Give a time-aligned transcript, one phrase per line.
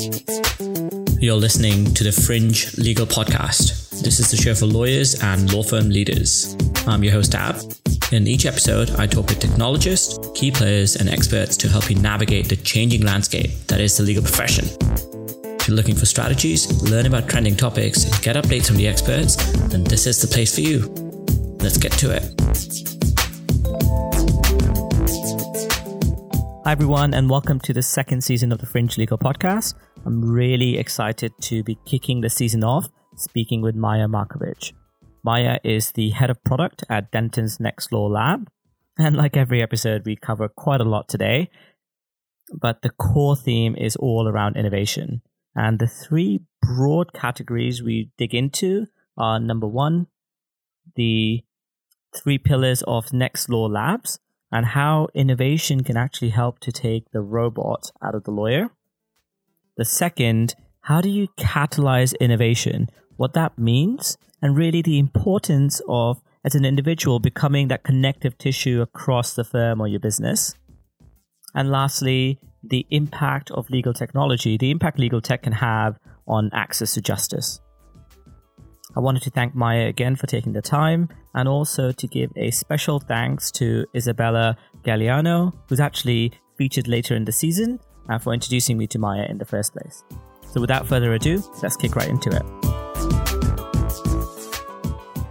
[0.00, 3.90] You're listening to the Fringe Legal Podcast.
[4.02, 6.56] This is the show for lawyers and law firm leaders.
[6.86, 7.56] I'm your host, Ab.
[8.10, 12.48] In each episode, I talk with technologists, key players, and experts to help you navigate
[12.48, 14.64] the changing landscape that is the legal profession.
[15.60, 19.36] If you're looking for strategies, learn about trending topics, and get updates from the experts,
[19.68, 20.88] then this is the place for you.
[21.60, 22.40] Let's get to it.
[26.64, 29.74] Hi, everyone, and welcome to the second season of the Fringe Legal Podcast.
[30.06, 34.72] I'm really excited to be kicking the season off speaking with Maya Markovich.
[35.22, 38.48] Maya is the head of product at Dentons Next Law Lab.
[38.98, 41.50] And like every episode, we cover quite a lot today.
[42.52, 45.20] But the core theme is all around innovation.
[45.54, 48.86] And the three broad categories we dig into
[49.18, 50.06] are number one,
[50.96, 51.44] the
[52.16, 54.18] three pillars of Next Law Labs
[54.50, 58.70] and how innovation can actually help to take the robot out of the lawyer.
[59.80, 62.90] The second, how do you catalyze innovation?
[63.16, 68.82] What that means, and really the importance of, as an individual, becoming that connective tissue
[68.82, 70.52] across the firm or your business.
[71.54, 76.92] And lastly, the impact of legal technology, the impact legal tech can have on access
[76.92, 77.58] to justice.
[78.94, 82.50] I wanted to thank Maya again for taking the time and also to give a
[82.50, 88.76] special thanks to Isabella Galliano, who's actually featured later in the season, and for introducing
[88.76, 90.04] me to Maya in the first place.
[90.52, 92.42] So without further ado, let's kick right into it.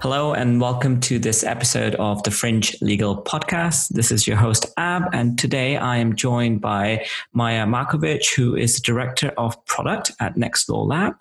[0.02, 3.90] Hello, and welcome to this episode of the Fringe Legal Podcast.
[3.90, 8.76] This is your host, Ab, and today I am joined by Maya Markovich, who is
[8.76, 11.16] the Director of Product at Next Law Lab.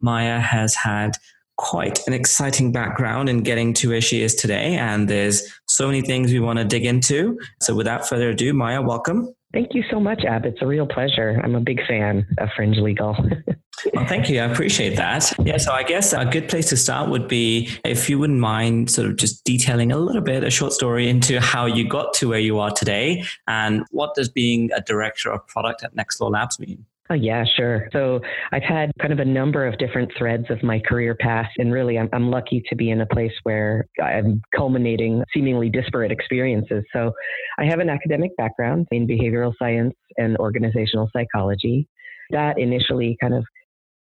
[0.00, 1.16] Maya has had
[1.56, 6.00] quite an exciting background in getting to where she is today, and there's so many
[6.00, 7.36] things we want to dig into.
[7.60, 9.34] So, without further ado, Maya, welcome.
[9.52, 10.46] Thank you so much, Ab.
[10.46, 11.40] It's a real pleasure.
[11.42, 13.16] I'm a big fan of Fringe Legal.
[13.94, 14.40] well, thank you.
[14.40, 15.32] I appreciate that.
[15.44, 18.90] Yeah, so I guess a good place to start would be if you wouldn't mind
[18.90, 22.28] sort of just detailing a little bit, a short story into how you got to
[22.28, 26.28] where you are today and what does being a director of product at Next Law
[26.28, 26.86] Labs mean?
[27.10, 27.88] Oh, yeah, sure.
[27.92, 28.20] So
[28.52, 31.50] I've had kind of a number of different threads of my career path.
[31.58, 36.12] And really, I'm, I'm lucky to be in a place where I'm culminating seemingly disparate
[36.12, 36.84] experiences.
[36.92, 37.12] So
[37.58, 41.88] I have an academic background in behavioral science and organizational psychology.
[42.30, 43.44] That initially kind of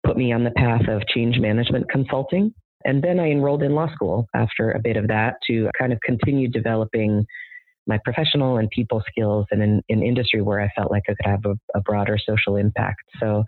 [0.04, 2.52] put me on the path of change management consulting.
[2.84, 6.00] And then I enrolled in law school after a bit of that to kind of
[6.04, 7.24] continue developing
[7.90, 11.30] my professional and people skills in an in industry where I felt like I could
[11.30, 13.02] have a, a broader social impact.
[13.20, 13.44] So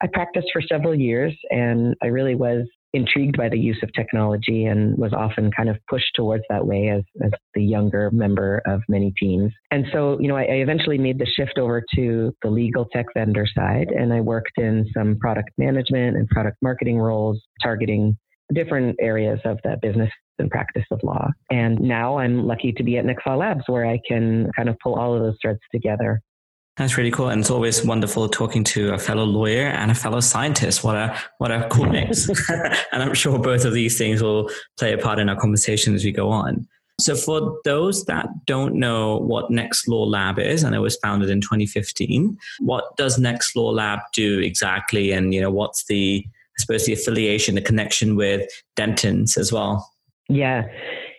[0.00, 4.64] I practiced for several years and I really was intrigued by the use of technology
[4.64, 8.80] and was often kind of pushed towards that way as, as the younger member of
[8.88, 9.52] many teams.
[9.70, 13.06] And so, you know, I, I, eventually made the shift over to the legal tech
[13.14, 18.16] vendor side and I worked in some product management and product marketing roles targeting
[18.54, 21.30] different areas of the business and practice of law.
[21.50, 24.78] And now I'm lucky to be at Next Law Labs where I can kind of
[24.80, 26.22] pull all of those threads together.
[26.78, 30.20] That's really cool, and it's always wonderful talking to a fellow lawyer and a fellow
[30.20, 30.84] scientist.
[30.84, 32.28] What a what a cool mix!
[32.92, 36.04] and I'm sure both of these things will play a part in our conversation as
[36.04, 36.68] we go on.
[37.00, 41.30] So, for those that don't know what Next Law Lab is, and it was founded
[41.30, 46.60] in 2015, what does Next Law Lab do exactly, and you know what's the I
[46.60, 49.88] suppose the affiliation, the connection with Dentons as well?
[50.28, 50.62] Yeah,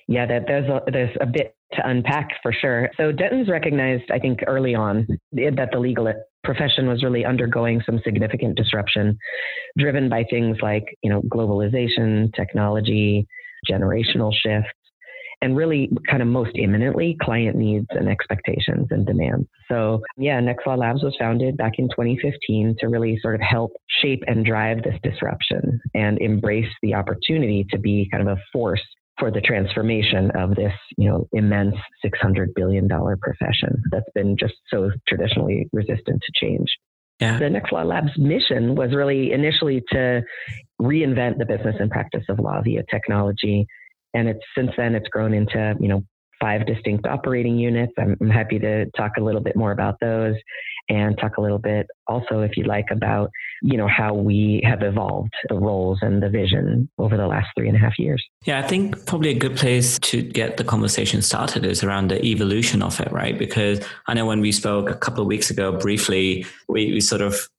[0.07, 2.89] yeah, that there's a, there's a bit to unpack for sure.
[2.97, 6.11] So Dentons recognized, I think, early on that the legal
[6.43, 9.17] profession was really undergoing some significant disruption,
[9.77, 13.27] driven by things like you know globalization, technology,
[13.69, 14.69] generational shifts,
[15.41, 19.47] and really kind of most imminently client needs and expectations and demands.
[19.69, 23.71] So yeah, Next Law Labs was founded back in 2015 to really sort of help
[24.01, 28.83] shape and drive this disruption and embrace the opportunity to be kind of a force
[29.17, 31.75] for the transformation of this, you know, immense
[32.05, 36.67] $600 billion profession that's been just so traditionally resistant to change.
[37.19, 37.37] Yeah.
[37.37, 40.21] The Next Law Lab's mission was really initially to
[40.81, 43.67] reinvent the business and practice of law via technology
[44.13, 46.03] and it's since then it's grown into you know
[46.39, 47.93] five distinct operating units.
[47.97, 50.35] I'm, I'm, happy to talk a little bit more about those
[50.87, 53.29] and talk a little bit also, if you'd like, about
[53.61, 57.67] you know how we have evolved the roles and the vision over the last three
[57.67, 58.23] and a half years.
[58.45, 62.23] Yeah, I think probably a good place to get the conversation started is around the
[62.23, 63.37] evolution of it, right?
[63.37, 67.21] Because I know when we spoke a couple of weeks ago briefly, we, we sort
[67.21, 67.49] of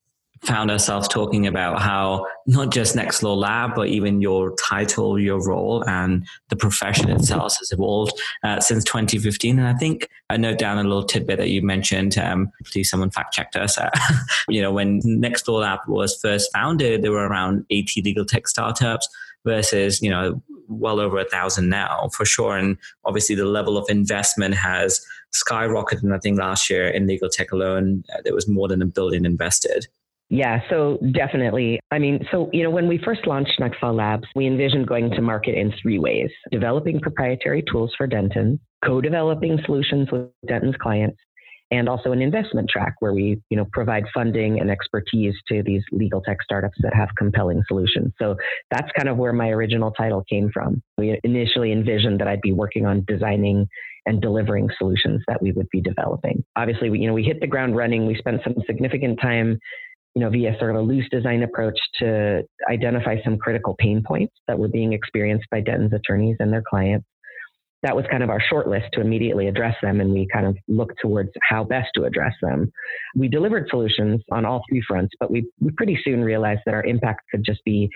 [0.43, 5.85] found ourselves talking about how not just Nextlaw Lab, but even your title, your role,
[5.87, 9.59] and the profession itself has evolved uh, since 2015.
[9.59, 12.17] And I think I note down a little tidbit that you mentioned.
[12.17, 13.77] Um, please, someone fact checked us.
[13.77, 13.91] Uh,
[14.49, 19.09] you know, when Nextlaw Lab was first founded, there were around 80 legal tech startups
[19.45, 22.57] versus you know well over a thousand now for sure.
[22.57, 26.03] And obviously, the level of investment has skyrocketed.
[26.03, 28.87] And I think last year in legal tech alone, uh, there was more than a
[28.87, 29.87] billion invested.
[30.31, 31.81] Yeah, so definitely.
[31.91, 35.21] I mean, so, you know, when we first launched Nextlaw Labs, we envisioned going to
[35.21, 41.19] market in three ways developing proprietary tools for Denton, co developing solutions with Denton's clients,
[41.73, 45.83] and also an investment track where we, you know, provide funding and expertise to these
[45.91, 48.13] legal tech startups that have compelling solutions.
[48.17, 48.37] So
[48.71, 50.81] that's kind of where my original title came from.
[50.97, 53.67] We initially envisioned that I'd be working on designing
[54.07, 56.45] and delivering solutions that we would be developing.
[56.57, 58.07] Obviously, we, you know, we hit the ground running.
[58.07, 59.59] We spent some significant time
[60.15, 64.35] you know, via sort of a loose design approach to identify some critical pain points
[64.49, 67.07] that were being experienced by Denton's attorneys and their clients.
[67.83, 70.57] That was kind of our short list to immediately address them, and we kind of
[70.69, 72.71] looked towards how best to address them.
[73.17, 76.85] We delivered solutions on all three fronts, but we, we pretty soon realized that our
[76.85, 77.89] impact could just be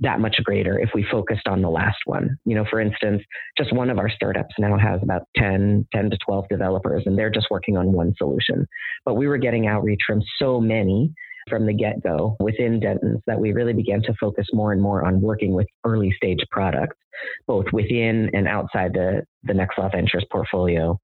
[0.00, 2.36] that much greater if we focused on the last one.
[2.44, 3.22] You know, for instance,
[3.56, 7.30] just one of our startups now has about 10, 10 to 12 developers, and they're
[7.30, 8.66] just working on one solution.
[9.04, 11.12] But we were getting outreach from so many
[11.48, 15.04] from the get go within Denton's that we really began to focus more and more
[15.04, 16.96] on working with early stage products,
[17.46, 20.98] both within and outside the, the Nextlaw Ventures portfolio.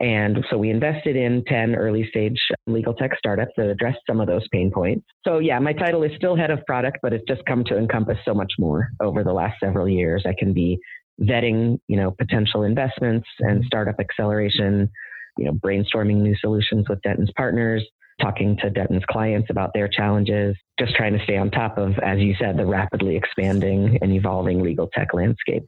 [0.00, 4.26] And so we invested in 10 early stage legal tech startups that addressed some of
[4.26, 5.06] those pain points.
[5.24, 8.18] So, yeah, my title is still head of product, but it's just come to encompass
[8.24, 10.24] so much more over the last several years.
[10.26, 10.78] I can be
[11.20, 14.90] vetting, you know, potential investments and startup acceleration,
[15.38, 17.84] you know, brainstorming new solutions with Denton's partners,
[18.20, 22.18] talking to Denton's clients about their challenges, just trying to stay on top of, as
[22.18, 25.64] you said, the rapidly expanding and evolving legal tech landscape.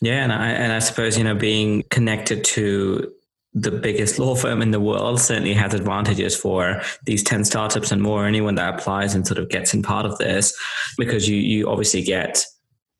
[0.00, 3.12] Yeah, and I, and I suppose, you know, being connected to
[3.52, 8.00] the biggest law firm in the world certainly has advantages for these 10 startups and
[8.00, 10.56] more anyone that applies and sort of gets in part of this
[10.96, 12.44] because you you obviously get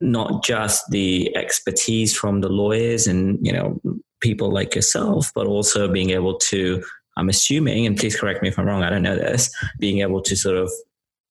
[0.01, 3.81] not just the expertise from the lawyers and you know
[4.21, 6.83] people like yourself but also being able to
[7.21, 10.23] I'm assuming, and please correct me if I'm wrong, I don't know this, being able
[10.23, 10.73] to sort of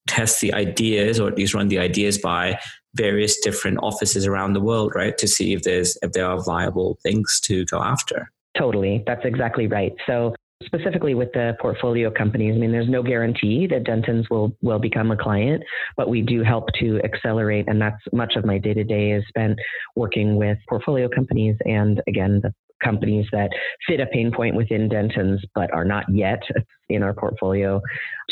[0.08, 2.60] test the ideas or at least run the ideas by
[2.96, 5.18] various different offices around the world, right?
[5.18, 8.32] To see if there's if there are viable things to go after.
[8.58, 9.04] Totally.
[9.08, 9.94] That's exactly right.
[10.06, 14.80] So specifically with the portfolio companies, I mean, there's no guarantee that Denton's will will
[14.80, 15.64] become a client,
[15.98, 19.24] but we do help to accelerate, and that's much of my day to day is
[19.28, 19.58] spent
[19.96, 22.54] working with portfolio companies and again the
[22.84, 23.50] companies that
[23.88, 26.42] fit a pain point within Denton's but are not yet
[26.90, 27.82] in our portfolio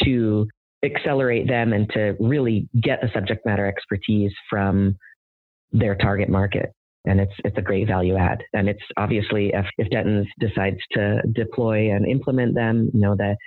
[0.04, 0.48] to
[0.84, 4.96] accelerate them and to really get the subject matter expertise from
[5.72, 6.72] their target market.
[7.06, 8.44] And it's it's a great value add.
[8.54, 13.38] And it's obviously if, if Denton's decides to deploy and implement them you know that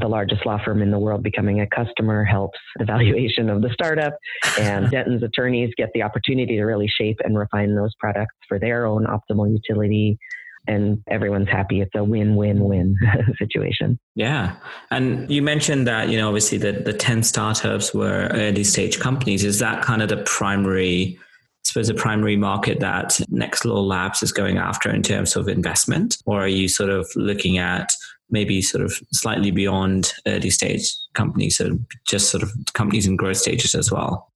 [0.00, 3.70] the largest law firm in the world becoming a customer helps the valuation of the
[3.72, 4.16] startup
[4.58, 8.86] and Denton's attorneys get the opportunity to really shape and refine those products for their
[8.86, 10.18] own optimal utility
[10.66, 11.80] and everyone's happy.
[11.80, 12.96] It's a win-win-win
[13.38, 13.98] situation.
[14.14, 14.56] Yeah.
[14.90, 19.44] And you mentioned that, you know, obviously the, the 10 startups were early stage companies.
[19.44, 21.22] Is that kind of the primary, I
[21.64, 26.16] suppose, the primary market that Nextlaw Labs is going after in terms of investment?
[26.24, 27.92] Or are you sort of looking at
[28.30, 33.36] maybe sort of slightly beyond early stage companies, so just sort of companies in growth
[33.36, 34.30] stages as well?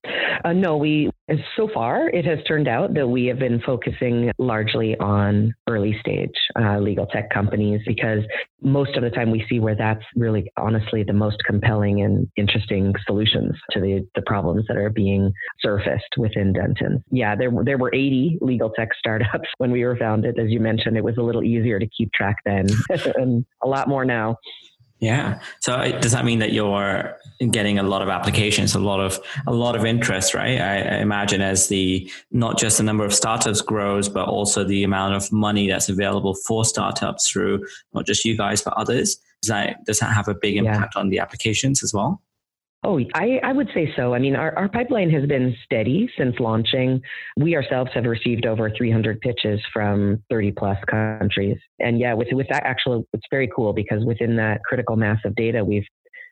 [0.45, 1.11] Uh, no, we
[1.57, 6.31] so far it has turned out that we have been focusing largely on early stage
[6.59, 8.21] uh, legal tech companies because
[8.63, 12.95] most of the time we see where that's really honestly the most compelling and interesting
[13.07, 17.03] solutions to the, the problems that are being surfaced within Denton.
[17.11, 20.39] Yeah, there there were 80 legal tech startups when we were founded.
[20.39, 22.67] As you mentioned, it was a little easier to keep track then,
[23.17, 24.37] and a lot more now.
[25.01, 25.41] Yeah.
[25.61, 27.17] So does that mean that you're
[27.51, 30.61] getting a lot of applications, a lot of a lot of interest, right?
[30.61, 34.83] I, I, imagine as the not just the number of startups grows, but also the
[34.83, 37.65] amount of money that's available for startups through
[37.95, 39.21] not just you guys but others.
[39.43, 41.01] Does that does that have a big impact yeah.
[41.01, 42.21] on the applications as well?
[42.85, 44.15] Oh, I, I would say so.
[44.15, 47.01] I mean, our, our pipeline has been steady since launching.
[47.37, 51.59] We ourselves have received over 300 pitches from 30 plus countries.
[51.81, 55.35] And yeah, with, with that, actually, it's very cool because within that critical mass of
[55.35, 55.87] data, we've,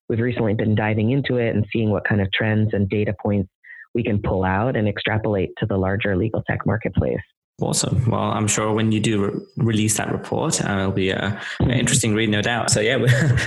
[0.09, 3.51] we've recently been diving into it and seeing what kind of trends and data points
[3.93, 7.19] we can pull out and extrapolate to the larger legal tech marketplace.
[7.61, 8.09] Awesome.
[8.09, 12.15] Well, I'm sure when you do re- release that report, uh, it'll be an interesting
[12.15, 12.71] read, no doubt.
[12.71, 12.99] So, yeah,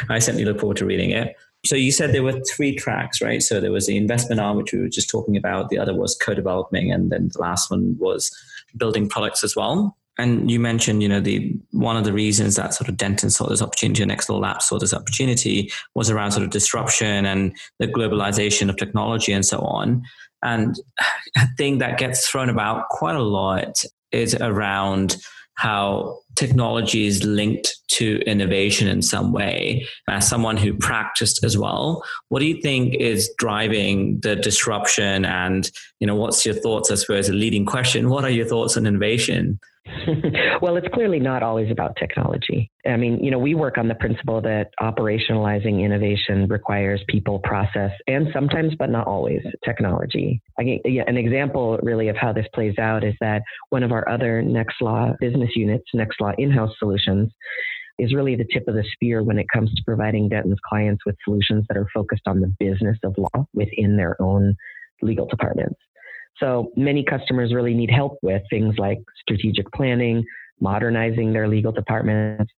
[0.10, 1.36] I certainly look forward to reading it.
[1.66, 3.42] So you said there were three tracks, right?
[3.42, 5.70] So there was the investment arm, which we were just talking about.
[5.70, 8.32] The other was co-developing, and then the last one was
[8.78, 9.98] building products as well.
[10.18, 13.48] And you mentioned, you know, the one of the reasons that sort of Denton saw
[13.48, 17.88] this opportunity and Nextlaw Labs saw this opportunity was around sort of disruption and the
[17.88, 20.04] globalization of technology and so on.
[20.44, 20.76] And
[21.38, 25.16] a thing that gets thrown about quite a lot is around
[25.60, 29.86] how technology is linked to innovation in some way.
[30.08, 35.26] As someone who practiced as well, what do you think is driving the disruption?
[35.26, 36.90] And you know, what's your thoughts?
[36.90, 38.10] I suppose a leading question.
[38.10, 39.60] What are your thoughts on innovation?
[40.62, 42.72] well, it's clearly not always about technology.
[42.86, 47.92] I mean, you know, we work on the principle that operationalizing innovation requires people, process,
[48.08, 50.42] and sometimes, but not always, technology.
[50.60, 54.44] I, an example, really, of how this plays out is that one of our other
[54.44, 57.32] Nextlaw business units, Nextlaw in-house solutions,
[57.98, 61.16] is really the tip of the spear when it comes to providing Denton's clients with
[61.24, 64.56] solutions that are focused on the business of law within their own
[65.02, 65.80] legal departments.
[66.38, 70.24] So many customers really need help with things like strategic planning,
[70.62, 72.52] modernizing their legal departments,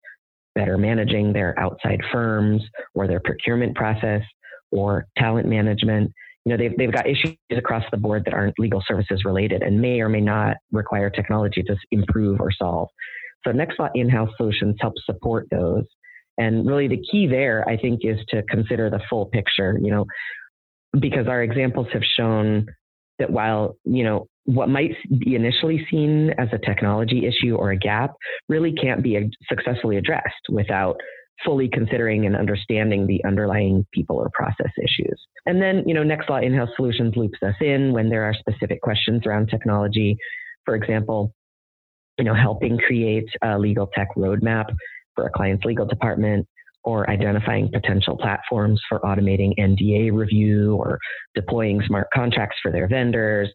[0.55, 2.61] better managing their outside firms
[2.93, 4.21] or their procurement process
[4.71, 6.11] or talent management.
[6.45, 9.79] You know, they've, they've got issues across the board that aren't legal services related and
[9.79, 12.89] may or may not require technology to improve or solve.
[13.45, 15.85] So Nextlaw in-house solutions help support those.
[16.37, 20.05] And really the key there, I think, is to consider the full picture, you know,
[20.99, 22.67] because our examples have shown
[23.21, 27.77] that while, you know, what might be initially seen as a technology issue or a
[27.77, 28.15] gap
[28.49, 30.95] really can't be successfully addressed without
[31.45, 35.19] fully considering and understanding the underlying people or process issues.
[35.45, 39.23] And then, you know, Nextlaw in-house solutions loops us in when there are specific questions
[39.25, 40.17] around technology.
[40.65, 41.33] For example,
[42.17, 44.65] you know, helping create a legal tech roadmap
[45.15, 46.47] for a client's legal department,
[46.83, 51.00] or identifying potential platforms for automating NDA review or
[51.35, 53.50] deploying smart contracts for their vendors,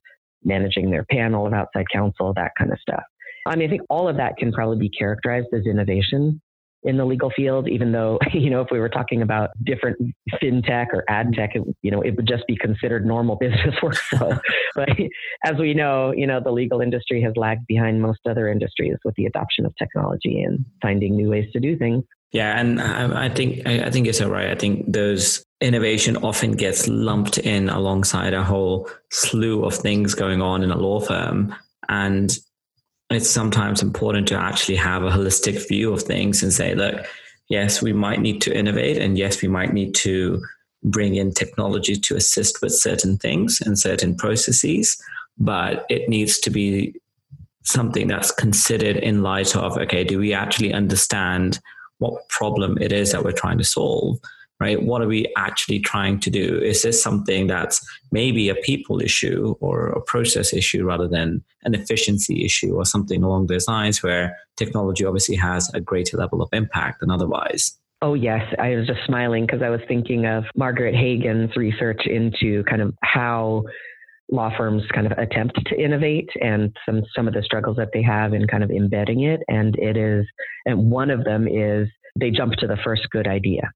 [0.44, 3.02] managing their panel of outside counsel, that kind of stuff.
[3.46, 6.40] I mean, I think all of that can probably be characterized as innovation
[6.86, 9.98] in the legal field, even though, you know, if we were talking about different
[10.42, 14.38] fintech or ad tech, it, you know, it would just be considered normal business workflow.
[14.74, 14.88] but
[15.44, 19.14] as we know, you know, the legal industry has lagged behind most other industries with
[19.16, 22.04] the adoption of technology and finding new ways to do things.
[22.32, 24.50] Yeah, and I, think I, think it's all right.
[24.50, 30.42] I think those innovation often gets lumped in alongside a whole slew of things going
[30.42, 31.54] on in a law firm,
[31.88, 32.36] and
[33.10, 37.06] it's sometimes important to actually have a holistic view of things and say, look,
[37.48, 40.42] yes, we might need to innovate, and yes, we might need to
[40.82, 45.00] bring in technology to assist with certain things and certain processes,
[45.38, 46.94] but it needs to be
[47.62, 51.60] something that's considered in light of okay, do we actually understand
[51.98, 54.18] what problem it is that we're trying to solve
[54.60, 54.82] right?
[54.82, 56.58] What are we actually trying to do?
[56.58, 61.74] Is this something that's maybe a people issue or a process issue rather than an
[61.74, 66.48] efficiency issue or something along those lines where technology obviously has a greater level of
[66.52, 67.78] impact than otherwise?
[68.02, 68.42] Oh, yes.
[68.58, 72.94] I was just smiling because I was thinking of Margaret Hagan's research into kind of
[73.02, 73.64] how
[74.30, 78.02] law firms kind of attempt to innovate and some some of the struggles that they
[78.02, 79.40] have in kind of embedding it.
[79.48, 80.26] And it is
[80.64, 83.70] and one of them is they jump to the first good idea.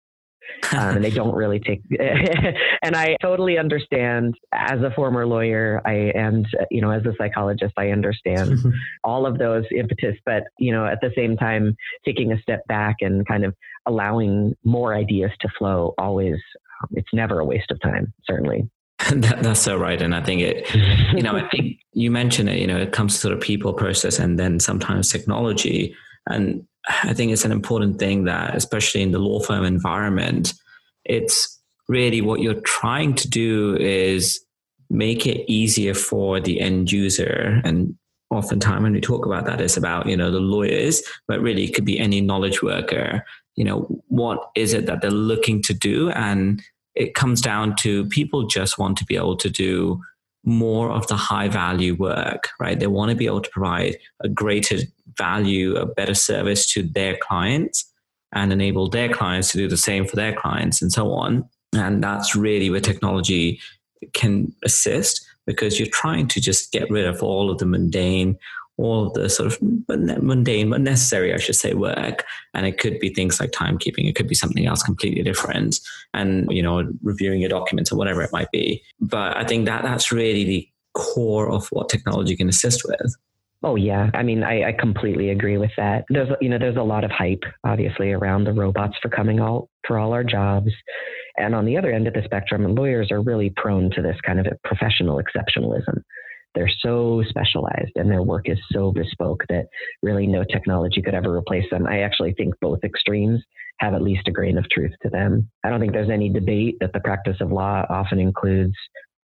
[0.73, 1.81] Um, and they don't really take
[2.83, 7.73] and i totally understand as a former lawyer i and you know as a psychologist
[7.79, 8.59] i understand
[9.05, 10.17] all of those impetus.
[10.27, 13.55] But you know at the same time taking a step back and kind of
[13.87, 16.37] allowing more ideas to flow always
[16.93, 18.69] it's never a waste of time certainly
[19.11, 20.01] That, that's so right.
[20.01, 20.73] And I think it,
[21.15, 23.73] you know, I think you mentioned it, you know, it comes to sort of people
[23.73, 25.95] process and then sometimes technology.
[26.29, 30.55] And I think it's an important thing that, especially in the law firm environment,
[31.05, 34.41] it's really what you're trying to do is
[34.91, 37.61] make it easier for the end user.
[37.65, 37.97] And
[38.31, 41.75] oftentimes when we talk about that, it's about, you know, the lawyers, but really it
[41.75, 43.25] could be any knowledge worker.
[43.57, 46.11] You know, what is it that they're looking to do?
[46.11, 46.63] And
[46.95, 50.01] it comes down to people just want to be able to do
[50.45, 52.79] more of the high value work, right?
[52.81, 54.79] They want to be able to provide a greater
[55.19, 57.85] value, a better service to their clients
[58.33, 61.49] and enable their clients to do the same for their clients and so on.
[61.75, 63.61] And that's really where technology
[64.15, 68.39] can assist because you're trying to just get rid of all of the mundane
[68.81, 69.59] all the sort of
[69.89, 72.25] mundane but necessary, I should say, work.
[72.55, 74.09] And it could be things like timekeeping.
[74.09, 75.81] It could be something else completely different
[76.15, 78.83] and, you know, reviewing your documents or whatever it might be.
[79.01, 83.15] But I think that that's really the core of what technology can assist with.
[83.63, 86.07] Oh yeah, I mean, I, I, completely agree with that.
[86.09, 89.69] There's, you know, there's a lot of hype, obviously, around the robots for coming out
[89.87, 90.71] for all our jobs,
[91.37, 94.41] And on the other end of the spectrum, lawyers are really prone to this kind
[94.41, 96.03] of professional exceptionalism.
[96.55, 99.67] They're so specialized and their work is so bespoke that
[100.03, 101.87] really no technology could ever replace them.
[101.87, 103.41] I actually think both extremes
[103.79, 105.51] have at least a grain of truth to them.
[105.65, 108.75] I don't think there's any debate that the practice of law often includes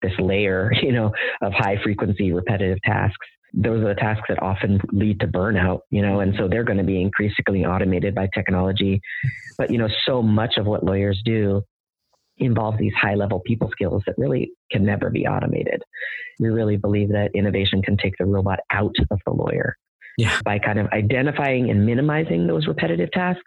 [0.02, 1.12] this layer, you know,
[1.42, 3.28] of high frequency repetitive tasks.
[3.56, 6.80] Those are the tasks that often lead to burnout, you know, and so they're going
[6.80, 9.00] to be increasingly automated by technology.
[9.60, 11.62] But, you know, so much of what lawyers do
[12.38, 15.82] involves these high level people skills that really can never be automated.
[16.40, 19.78] We really believe that innovation can take the robot out of the lawyer
[20.18, 20.40] yeah.
[20.44, 23.42] by kind of identifying and minimizing those repetitive tasks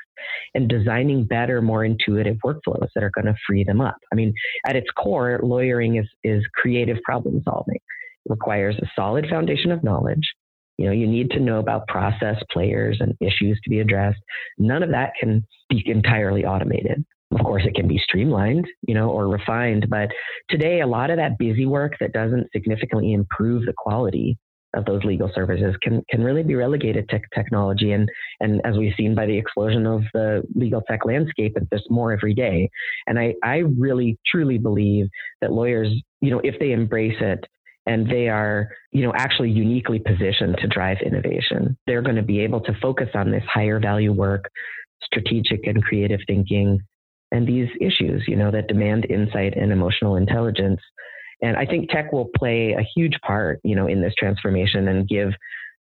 [0.55, 3.97] and designing better, more intuitive workflows that are going to free them up.
[4.13, 4.33] I mean,
[4.67, 7.77] at its core, lawyering is, is creative problem solving.
[7.77, 10.33] It requires a solid foundation of knowledge.
[10.79, 14.21] You know, you need to know about process, players, and issues to be addressed.
[14.59, 17.05] None of that can be entirely automated.
[17.33, 19.89] Of course, it can be streamlined, you know, or refined.
[19.91, 20.11] But
[20.49, 24.39] today, a lot of that busy work that doesn't significantly improve the quality
[24.77, 28.09] of those legal services can can really be relegated to technology and
[28.41, 32.35] and as we've seen by the explosion of the legal tech landscape there's more every
[32.35, 32.69] day
[33.07, 35.07] and i i really truly believe
[35.41, 35.89] that lawyers
[36.21, 37.45] you know if they embrace it
[37.87, 42.41] and they are you know actually uniquely positioned to drive innovation they're going to be
[42.41, 44.51] able to focus on this higher value work
[45.03, 46.79] strategic and creative thinking
[47.33, 50.81] and these issues you know that demand insight and emotional intelligence.
[51.43, 55.07] And I think tech will play a huge part, you know, in this transformation and
[55.07, 55.33] give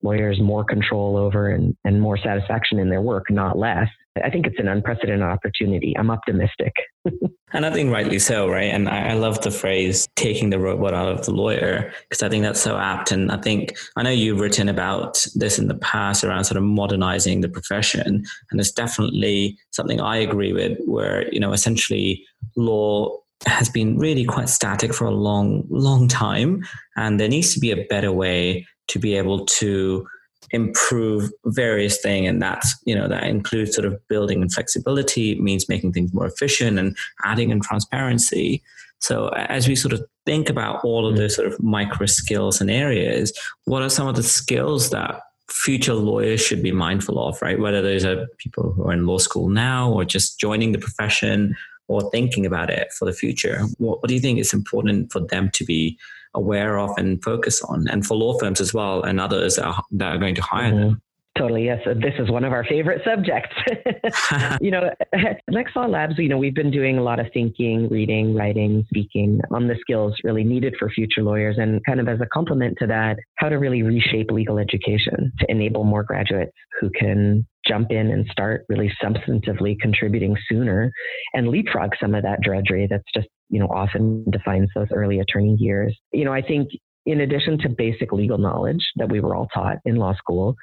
[0.03, 3.89] lawyers more control over and, and more satisfaction in their work, not less.
[4.23, 5.97] I think it's an unprecedented opportunity.
[5.97, 6.73] I'm optimistic.
[7.53, 8.65] and I think rightly so, right?
[8.65, 12.29] And I, I, love the phrase taking the robot out of the lawyer because I
[12.29, 13.13] think that's so apt.
[13.13, 16.65] And I think I know you've written about this in the past around sort of
[16.65, 18.25] modernizing the profession.
[18.51, 22.27] And it's definitely something I agree with, where, you know, essentially
[22.57, 23.17] law
[23.47, 26.65] has been really quite static for a long, long time.
[26.97, 30.07] And there needs to be a better way to be able to
[30.53, 35.69] improve various things and that's you know that includes sort of building and flexibility means
[35.69, 38.63] making things more efficient and adding in transparency.
[38.99, 41.19] So as we sort of think about all of mm.
[41.19, 43.33] those sort of micro skills and areas
[43.65, 47.59] what are some of the skills that future lawyers should be mindful of right?
[47.59, 51.57] Whether those are people who are in law school now or just joining the profession
[51.91, 53.63] or thinking about it for the future?
[53.79, 55.99] What, what do you think is important for them to be
[56.35, 59.83] aware of and focus on, and for law firms as well, and others that are,
[59.91, 60.81] that are going to hire mm-hmm.
[60.81, 61.03] them?
[61.39, 61.67] Totally.
[61.67, 61.81] Yes.
[61.87, 63.55] Uh, this is one of our favorite subjects.
[64.61, 65.41] you know, at
[65.77, 69.69] Law Labs, you know, we've been doing a lot of thinking, reading, writing, speaking on
[69.69, 71.57] the skills really needed for future lawyers.
[71.59, 75.47] And kind of as a complement to that, how to really reshape legal education to
[75.49, 80.91] enable more graduates who can jump in and start really substantively contributing sooner
[81.35, 85.57] and leapfrog some of that drudgery that's just, you know, often defines those early attorney
[85.59, 85.97] years.
[86.13, 86.71] You know, I think
[87.07, 90.55] in addition to basic legal knowledge that we were all taught in law school,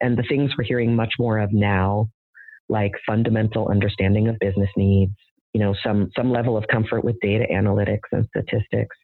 [0.00, 2.08] and the things we're hearing much more of now,
[2.68, 5.12] like fundamental understanding of business needs,
[5.52, 8.96] you know, some some level of comfort with data analytics and statistics,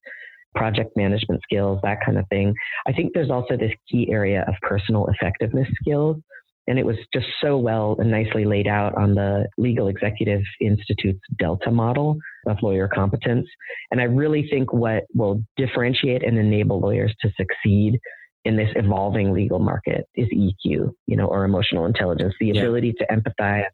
[0.55, 2.55] project management skills, that kind of thing.
[2.87, 6.17] I think there's also this key area of personal effectiveness skills.
[6.69, 11.19] And it was just so well and nicely laid out on the Legal Executive Institute's
[11.37, 13.49] Delta model of lawyer competence.
[13.91, 17.99] And I really think what will differentiate and enable lawyers to succeed
[18.45, 23.07] in this evolving legal market is EQ, you know, or emotional intelligence, the ability yeah.
[23.07, 23.65] to empathize,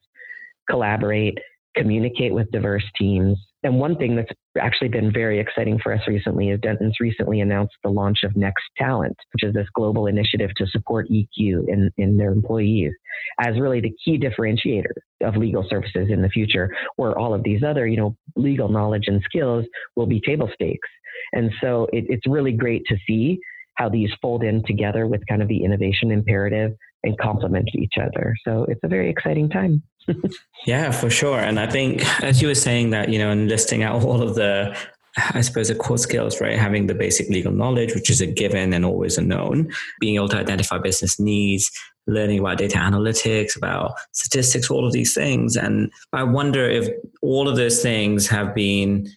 [0.68, 1.38] collaborate,
[1.76, 3.38] communicate with diverse teams.
[3.62, 7.74] And one thing that's actually been very exciting for us recently is Dentons recently announced
[7.83, 12.16] the launch of Next Talent, which is this global initiative to support EQ in, in
[12.16, 12.92] their employees
[13.40, 14.92] as really the key differentiator
[15.24, 19.04] of legal services in the future, where all of these other, you know, legal knowledge
[19.07, 19.64] and skills
[19.96, 20.88] will be table stakes.
[21.33, 23.40] And so it, it's really great to see
[23.78, 28.34] how these fold in together with kind of the innovation imperative and complement each other.
[28.44, 29.82] So it's a very exciting time.
[30.66, 31.38] yeah, for sure.
[31.38, 34.34] And I think, as you were saying that, you know, and listing out all of
[34.34, 34.76] the,
[35.16, 36.58] I suppose, the core skills, right?
[36.58, 40.28] Having the basic legal knowledge, which is a given and always a known, being able
[40.30, 41.70] to identify business needs,
[42.08, 45.56] learning about data analytics, about statistics, all of these things.
[45.56, 46.88] And I wonder if
[47.22, 49.08] all of those things have been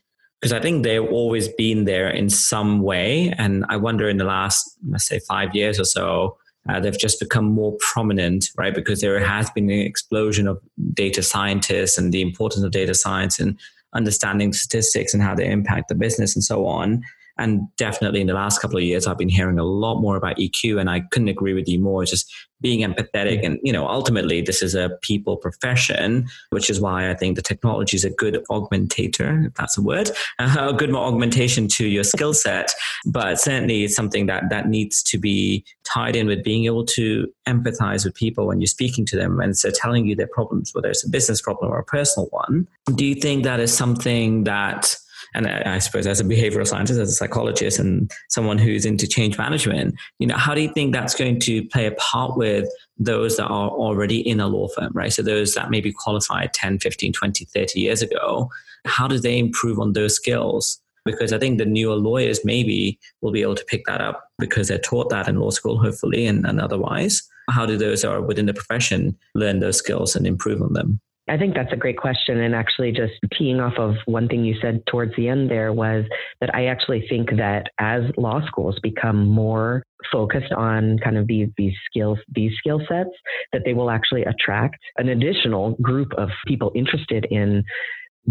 [0.41, 3.31] because I think they've always been there in some way.
[3.37, 6.35] And I wonder in the last, let's say, five years or so,
[6.67, 8.73] uh, they've just become more prominent, right?
[8.73, 10.59] Because there has been an explosion of
[10.93, 13.57] data scientists and the importance of data science and
[13.93, 17.03] understanding statistics and how they impact the business and so on.
[17.41, 20.37] And definitely in the last couple of years, I've been hearing a lot more about
[20.37, 22.05] EQ, and I couldn't agree with you more.
[22.05, 27.09] Just being empathetic, and you know, ultimately, this is a people profession, which is why
[27.09, 31.67] I think the technology is a good augmentator, if that's a word, a good augmentation
[31.69, 32.71] to your skill set.
[33.05, 37.27] But certainly, it's something that that needs to be tied in with being able to
[37.47, 40.89] empathize with people when you're speaking to them and they're telling you their problems, whether
[40.89, 42.67] it's a business problem or a personal one.
[42.95, 44.95] Do you think that is something that
[45.33, 49.07] and uh, I, suppose as a behavioral scientist, as a psychologist, and someone who's into
[49.07, 52.67] change management, you know, how do you think that's going to play a part with
[52.97, 55.13] those that are already in a law firm, right?
[55.13, 58.49] So those that maybe qualified 10, 15, 20, 30 years ago,
[58.85, 60.79] how do they improve on those skills?
[61.05, 64.67] Because I think the newer lawyers maybe will be able to pick that up because
[64.67, 67.23] they're taught that in law school, hopefully, and, and otherwise.
[67.49, 70.99] How do those that are within the profession learn those skills and improve on them?
[71.31, 72.41] I think that's a great question.
[72.41, 76.03] And actually, just teeing off of one thing you said towards the end there was
[76.41, 81.47] that I actually think that as law schools become more focused on kind of these
[81.57, 83.11] these skills these skill sets
[83.53, 87.63] that they will actually attract an additional group of people interested in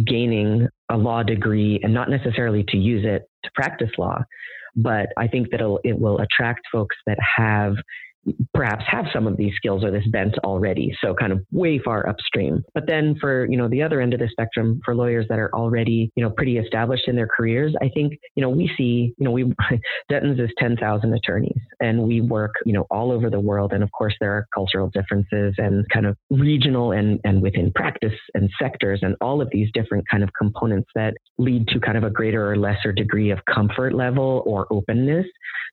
[0.06, 4.18] gaining a law degree and not necessarily to use it to practice law
[4.76, 7.74] but i think that it will attract folks that have
[8.52, 12.09] perhaps have some of these skills or this bent already so kind of way far
[12.09, 12.62] upstream.
[12.74, 15.54] But then for you know the other end of the spectrum for lawyers that are
[15.54, 19.24] already you know pretty established in their careers i think you know we see you
[19.24, 19.44] know we
[20.11, 23.72] Dentons is 10,000 attorneys and we work you know all over the world.
[23.72, 28.18] And of course there are cultural differences and kind of regional and and within practice
[28.35, 32.04] and sectors and all of these different kind of components that lead to kind of
[32.04, 35.26] a greater or lesser degree of comfort level or openness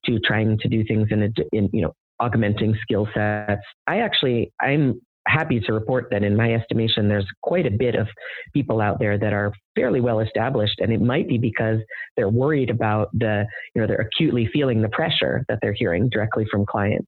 [0.06, 3.62] to trying to do things in a in you know augmenting skill sets.
[3.88, 8.08] I actually, I'm happy to report that in my estimation, there's quite a bit of
[8.54, 10.80] people out there that are fairly well established.
[10.80, 11.80] And it might be because
[12.16, 16.46] they're worried about the, you know, they're acutely feeling the pressure that they're hearing directly
[16.50, 17.08] from clients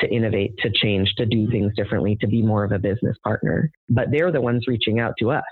[0.00, 3.70] to innovate, to change, to do things differently, to be more of a business partner.
[3.88, 5.44] But they're the ones reaching out to us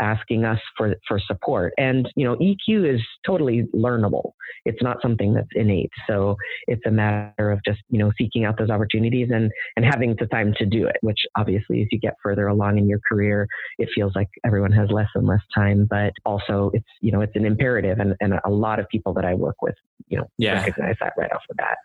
[0.00, 1.72] asking us for, for support.
[1.78, 4.32] And, you know, EQ is totally learnable.
[4.64, 5.90] It's not something that's innate.
[6.08, 10.16] So it's a matter of just, you know, seeking out those opportunities and, and having
[10.18, 13.46] the time to do it, which obviously as you get further along in your career,
[13.78, 17.36] it feels like everyone has less and less time, but also it's, you know, it's
[17.36, 17.98] an imperative.
[17.98, 19.74] And, and a lot of people that I work with,
[20.08, 20.54] you know, yeah.
[20.54, 21.78] recognize that right off the bat.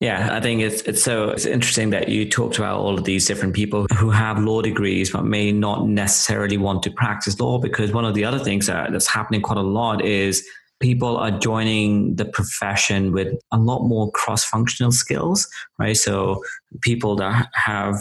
[0.00, 3.26] Yeah, I think it's it's so it's interesting that you talked about all of these
[3.26, 7.92] different people who have law degrees but may not necessarily want to practice law because
[7.92, 10.46] one of the other things that, that's happening quite a lot is
[10.80, 15.96] people are joining the profession with a lot more cross-functional skills, right?
[15.96, 16.42] So
[16.82, 17.96] people that have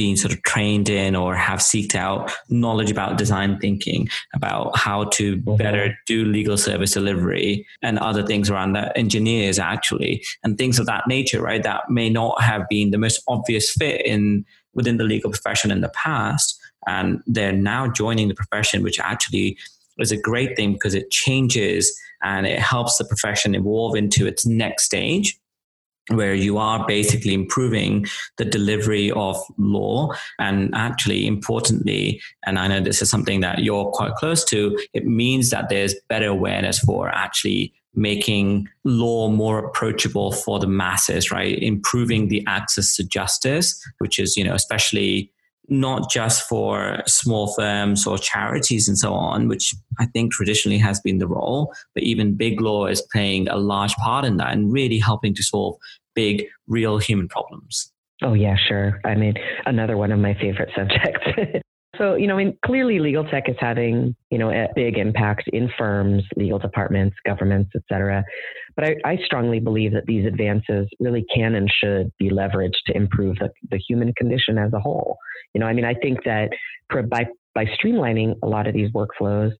[0.00, 5.04] been sort of trained in or have seeked out knowledge about design thinking, about how
[5.04, 5.56] to mm-hmm.
[5.56, 10.86] better do legal service delivery and other things around that, engineers actually, and things of
[10.86, 11.62] that nature, right?
[11.62, 15.82] That may not have been the most obvious fit in within the legal profession in
[15.82, 16.58] the past.
[16.86, 19.58] And they're now joining the profession, which actually
[19.98, 24.46] is a great thing because it changes and it helps the profession evolve into its
[24.46, 25.38] next stage
[26.08, 30.12] where you are basically improving the delivery of law.
[30.38, 35.04] And actually importantly and i know this is something that you're quite close to it
[35.04, 41.58] means that there's better awareness for actually making law more approachable for the masses right?
[41.62, 45.30] Improving the access to justice which is you know especially
[45.70, 51.00] not just for small firms or charities and so on, which I think traditionally has
[51.00, 54.72] been the role, but even big law is playing a large part in that and
[54.72, 55.76] really helping to solve
[56.14, 57.92] big, real human problems.
[58.22, 59.00] Oh, yeah, sure.
[59.04, 61.62] I mean, another one of my favorite subjects.
[62.00, 65.48] So, you know, I mean, clearly legal tech is having, you know, a big impact
[65.52, 68.24] in firms, legal departments, governments, et cetera.
[68.74, 72.96] But I, I strongly believe that these advances really can and should be leveraged to
[72.96, 75.18] improve the, the human condition as a whole.
[75.52, 76.48] You know, I mean, I think that
[76.88, 79.52] by, by streamlining a lot of these workflows,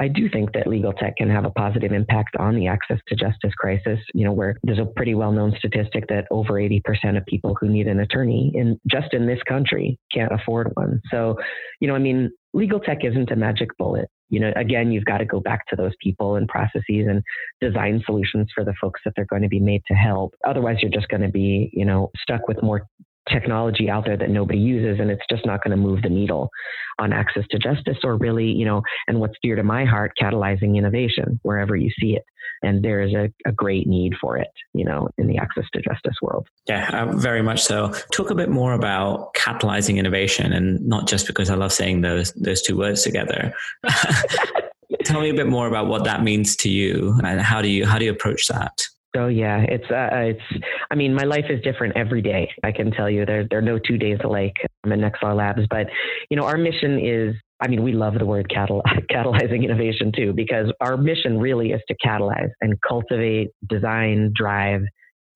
[0.00, 3.14] I do think that legal tech can have a positive impact on the access to
[3.14, 7.26] justice crisis, you know, where there's a pretty well known statistic that over 80% of
[7.26, 11.02] people who need an attorney in just in this country can't afford one.
[11.10, 11.36] So,
[11.80, 14.08] you know, I mean, legal tech isn't a magic bullet.
[14.30, 17.22] You know, again, you've got to go back to those people and processes and
[17.60, 20.34] design solutions for the folks that they're going to be made to help.
[20.46, 22.86] Otherwise, you're just going to be, you know, stuck with more
[23.32, 26.50] technology out there that nobody uses and it's just not going to move the needle
[26.98, 30.76] on access to justice or really you know and what's dear to my heart catalyzing
[30.76, 32.24] innovation wherever you see it.
[32.62, 35.80] And there is a, a great need for it you know in the access to
[35.80, 36.46] justice world.
[36.68, 37.92] Yeah uh, very much so.
[38.12, 42.32] Talk a bit more about catalyzing innovation and not just because i love saying those
[42.34, 43.52] those two words together.
[45.04, 47.86] Tell me a bit more about what that means to you and how do you
[47.86, 48.82] how do you approach that?
[49.16, 50.64] Oh yeah, it's uh, it's.
[50.90, 52.48] I mean, my life is different every day.
[52.62, 54.54] I can tell you, there there are no two days alike.
[54.84, 55.88] I'm in Nextlaw Labs, but
[56.30, 57.34] you know, our mission is.
[57.62, 61.80] I mean, we love the word catal- catalyzing innovation too, because our mission really is
[61.88, 64.82] to catalyze and cultivate, design, drive,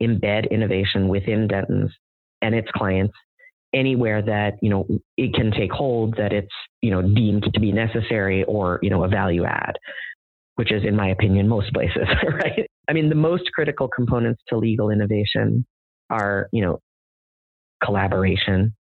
[0.00, 1.90] embed innovation within Dentons
[2.42, 3.14] and its clients
[3.74, 7.72] anywhere that you know it can take hold that it's you know deemed to be
[7.72, 9.74] necessary or you know a value add
[10.56, 14.56] which is in my opinion most places right i mean the most critical components to
[14.56, 15.64] legal innovation
[16.10, 16.78] are you know
[17.82, 18.74] collaboration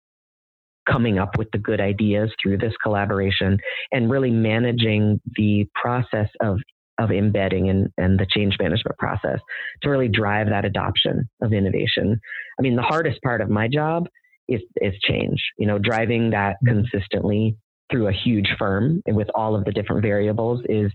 [0.88, 3.58] coming up with the good ideas through this collaboration
[3.92, 6.58] and really managing the process of
[6.98, 9.38] of embedding and, and the change management process
[9.82, 12.20] to really drive that adoption of innovation.
[12.58, 14.06] I mean, the hardest part of my job
[14.46, 17.56] is, is change, you know, driving that consistently
[17.92, 20.90] through a huge firm and with all of the different variables is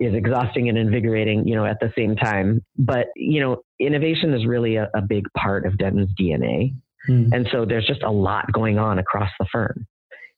[0.00, 2.64] is exhausting and invigorating you know at the same time.
[2.78, 6.72] But you know innovation is really a, a big part of Denton's dna
[7.08, 7.28] mm.
[7.32, 9.86] and so there's just a lot going on across the firm.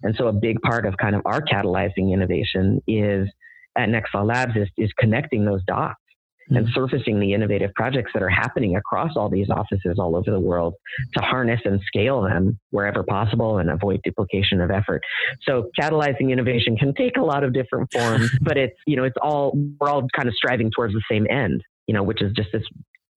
[0.03, 3.29] And so a big part of kind of our catalyzing innovation is
[3.77, 6.01] at Nextlaw Labs is, is connecting those dots
[6.50, 6.72] and hmm.
[6.72, 10.74] surfacing the innovative projects that are happening across all these offices all over the world
[11.14, 15.02] to harness and scale them wherever possible and avoid duplication of effort.
[15.42, 19.16] So catalyzing innovation can take a lot of different forms, but it's, you know, it's
[19.20, 22.50] all, we're all kind of striving towards the same end, you know, which is just
[22.52, 22.62] this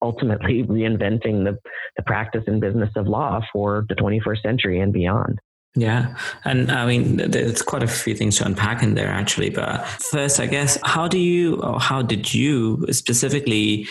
[0.01, 1.57] ultimately reinventing the,
[1.97, 5.39] the practice and business of law for the 21st century and beyond.
[5.75, 6.15] Yeah.
[6.43, 9.49] And I mean, there's quite a few things to unpack in there actually.
[9.49, 13.87] But first, I guess, how do you, or how did you specifically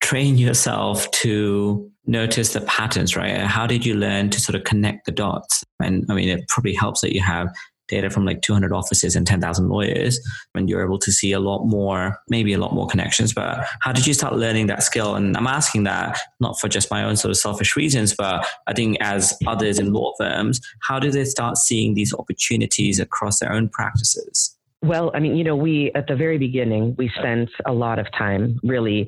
[0.00, 3.38] train yourself to notice the patterns, right?
[3.38, 5.62] How did you learn to sort of connect the dots?
[5.80, 7.54] And I mean, it probably helps that you have
[7.92, 10.18] data from like 200 offices and 10,000 lawyers,
[10.54, 13.32] and you're able to see a lot more, maybe a lot more connections.
[13.32, 15.14] But how did you start learning that skill?
[15.14, 18.72] And I'm asking that not for just my own sort of selfish reasons, but I
[18.72, 23.52] think as others in law firms, how do they start seeing these opportunities across their
[23.52, 24.56] own practices?
[24.82, 28.06] Well, I mean, you know, we at the very beginning, we spent a lot of
[28.18, 29.06] time really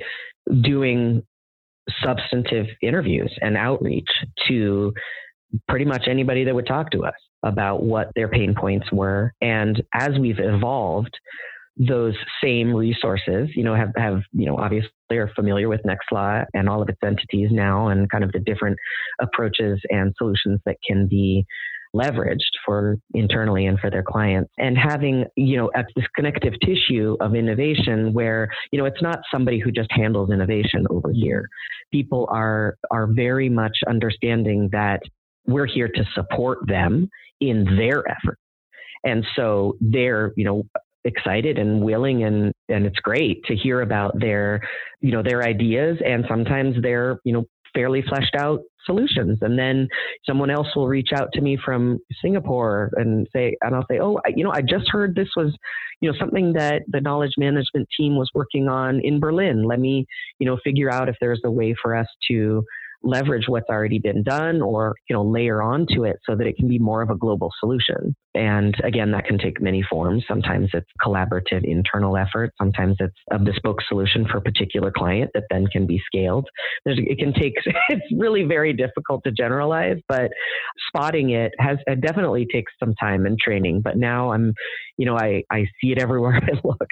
[0.61, 1.23] doing
[2.03, 4.09] substantive interviews and outreach
[4.49, 4.92] to
[5.68, 9.33] pretty much anybody that would talk to us about what their pain points were.
[9.40, 11.16] And as we've evolved,
[11.76, 16.68] those same resources, you know, have, have, you know, obviously are familiar with Nextlaw and
[16.68, 18.76] all of its entities now and kind of the different
[19.20, 21.44] approaches and solutions that can be
[21.94, 27.37] leveraged for internally and for their clients and having you know this connective tissue of
[27.37, 31.48] innovation where you know it's not somebody who just handles innovation over here
[31.92, 35.00] people are are very much understanding that
[35.46, 37.09] we're here to support them
[37.40, 38.38] in their effort.
[39.04, 40.64] And so they're, you know,
[41.04, 44.61] excited and willing and and it's great to hear about their,
[45.00, 49.38] you know, their ideas and sometimes their, you know, fairly fleshed out solutions.
[49.42, 49.88] And then
[50.26, 54.20] someone else will reach out to me from Singapore and say, and I'll say, oh,
[54.35, 55.54] you know, I just heard this was,
[56.00, 59.64] you know, something that the knowledge management team was working on in Berlin.
[59.64, 60.07] Let me,
[60.38, 62.64] you know, figure out if there's a way for us to
[63.04, 66.68] leverage what's already been done or you know layer onto it so that it can
[66.68, 70.25] be more of a global solution and again that can take many forms.
[70.27, 72.53] Sometimes it's collaborative internal effort.
[72.59, 76.49] Sometimes it's a bespoke solution for a particular client that then can be scaled.
[76.85, 77.55] There's, it can take
[77.88, 80.31] it's really very difficult to generalize but
[80.88, 83.83] spotting it has it definitely takes some time and training.
[83.83, 84.55] But now i'm
[84.97, 86.90] you know i i see it everywhere i look.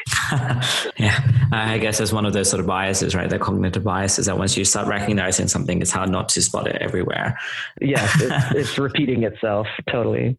[0.99, 1.19] Yeah.
[1.53, 3.29] I guess that's one of those sort of biases right?
[3.29, 6.67] The cognitive biases that once you start recognizing something it's hard hard not to spot
[6.67, 7.39] it everywhere.
[7.81, 9.69] Yes, it's, it's repeating itself.
[9.89, 10.37] Totally.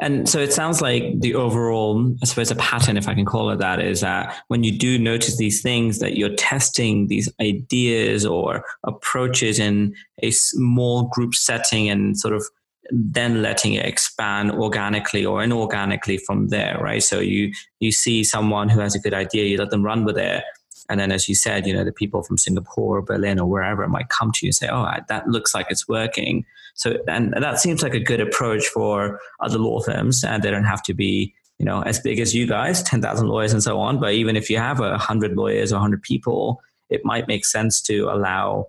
[0.00, 3.50] And so it sounds like the overall, I suppose, a pattern, if I can call
[3.50, 8.26] it that, is that when you do notice these things, that you're testing these ideas
[8.26, 12.44] or approaches in a small group setting and sort of
[12.90, 17.02] then letting it expand organically or inorganically from there, right?
[17.02, 20.18] So you you see someone who has a good idea, you let them run with
[20.18, 20.44] it,
[20.88, 24.08] and then, as you said, you know, the people from Singapore, Berlin, or wherever might
[24.08, 26.44] come to you and say, "Oh, that looks like it's working."
[26.76, 30.64] So, and that seems like a good approach for other law firms, and they don't
[30.64, 33.80] have to be, you know, as big as you guys, ten thousand lawyers and so
[33.80, 33.98] on.
[33.98, 36.60] But even if you have a hundred lawyers or hundred people,
[36.90, 38.68] it might make sense to allow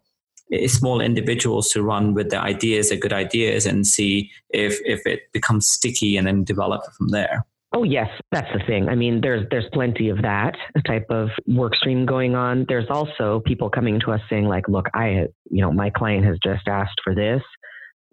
[0.68, 5.32] small individuals to run with their ideas, their good ideas, and see if if it
[5.34, 7.46] becomes sticky, and then develop from there.
[7.74, 8.88] Oh yes, that's the thing.
[8.88, 12.66] I mean, there's there's plenty of that type of work stream going on.
[12.70, 16.38] There's also people coming to us saying like, "Look, I you know my client has
[16.42, 17.42] just asked for this.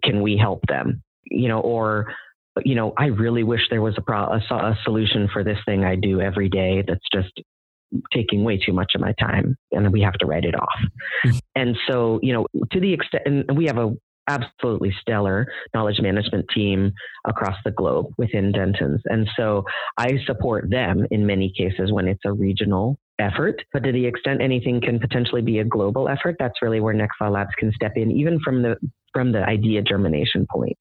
[0.03, 2.13] Can we help them?" You know, or
[2.63, 5.83] you know, I really wish there was a, pro- a, a solution for this thing
[5.83, 7.41] I do every day that's just
[8.13, 10.79] taking way too much of my time and we have to write it off.
[11.25, 11.37] Mm-hmm.
[11.55, 13.93] And so, you know, to the extent, and we have a
[14.27, 16.91] absolutely stellar knowledge management team
[17.25, 18.99] across the globe within Dentons.
[19.05, 19.63] And so
[19.97, 23.63] I support them in many cases when it's a regional effort.
[23.71, 27.31] But to the extent anything can potentially be a global effort, that's really where Nextlaw
[27.31, 28.77] Labs can step in, even from the
[29.13, 30.77] from the idea germination point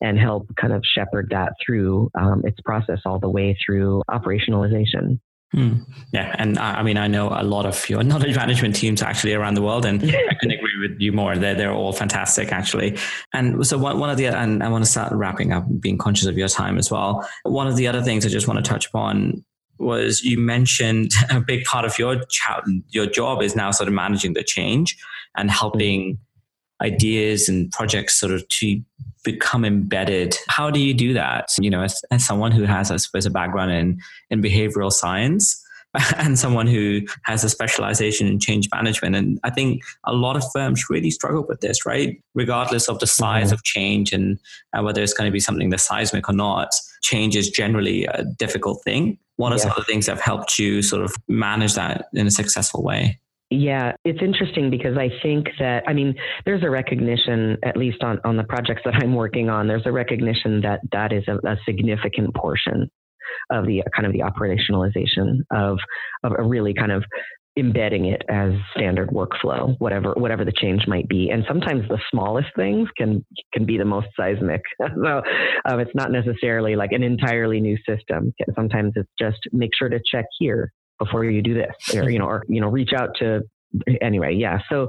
[0.00, 5.18] and help kind of shepherd that through um, its process all the way through operationalization.
[5.52, 5.82] Hmm.
[6.12, 9.34] Yeah, and I, I, mean, I know a lot of your knowledge management teams actually
[9.34, 11.36] around the world, and I can agree with you more.
[11.36, 12.98] They're they're all fantastic, actually.
[13.34, 16.26] And so one one of the and I want to start wrapping up, being conscious
[16.26, 17.28] of your time as well.
[17.44, 19.44] One of the other things I just want to touch upon
[19.78, 22.22] was you mentioned a big part of your
[22.88, 24.96] your job is now sort of managing the change
[25.36, 26.18] and helping
[26.80, 28.82] ideas and projects sort of to
[29.24, 30.36] become embedded.
[30.48, 31.48] How do you do that?
[31.58, 35.62] You know, as, as someone who has, I suppose, a background in, in behavioral science
[36.16, 39.14] and someone who has a specialization in change management.
[39.14, 42.20] And I think a lot of firms really struggle with this, right?
[42.34, 43.54] Regardless of the size mm-hmm.
[43.54, 44.38] of change and
[44.72, 48.24] uh, whether it's going to be something that's seismic or not, change is generally a
[48.24, 49.18] difficult thing.
[49.36, 49.62] What are yeah.
[49.62, 52.82] some of the things that have helped you sort of manage that in a successful
[52.82, 53.18] way?
[53.52, 56.14] Yeah, it's interesting because I think that, I mean,
[56.46, 59.92] there's a recognition, at least on, on the projects that I'm working on, there's a
[59.92, 62.90] recognition that that is a, a significant portion
[63.50, 65.78] of the kind of the operationalization of,
[66.24, 67.04] of a really kind of
[67.58, 71.28] embedding it as standard workflow, whatever whatever the change might be.
[71.28, 74.62] And sometimes the smallest things can can be the most seismic.
[74.80, 75.22] so
[75.66, 78.32] um, it's not necessarily like an entirely new system.
[78.54, 82.26] Sometimes it's just make sure to check here before you do this or you know
[82.26, 83.40] or you know reach out to
[84.00, 84.86] anyway yeah so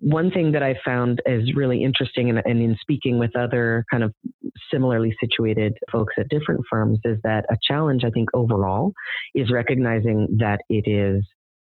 [0.00, 4.04] one thing that i found is really interesting and, and in speaking with other kind
[4.04, 4.12] of
[4.70, 8.92] similarly situated folks at different firms is that a challenge i think overall
[9.34, 11.24] is recognizing that it is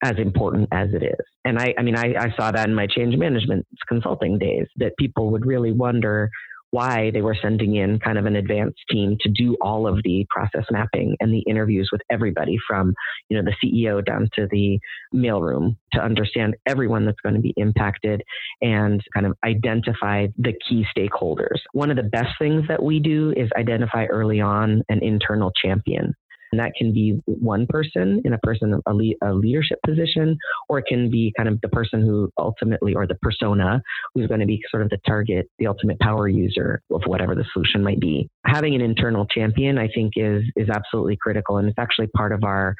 [0.03, 1.27] as important as it is.
[1.45, 4.97] And I, I mean, I, I, saw that in my change management consulting days that
[4.97, 6.31] people would really wonder
[6.71, 10.27] why they were sending in kind of an advanced team to do all of the
[10.29, 12.95] process mapping and the interviews with everybody from,
[13.29, 14.79] you know, the CEO down to the
[15.15, 18.23] mailroom to understand everyone that's going to be impacted
[18.61, 21.59] and kind of identify the key stakeholders.
[21.73, 26.15] One of the best things that we do is identify early on an internal champion.
[26.53, 30.79] And that can be one person in a person, a, le- a leadership position, or
[30.79, 33.83] it can be kind of the person who ultimately, or the persona
[34.15, 37.45] who's going to be sort of the target, the ultimate power user of whatever the
[37.53, 38.29] solution might be.
[38.47, 42.45] Having an internal champion, I think, is is absolutely critical, and it's actually part of
[42.45, 42.75] our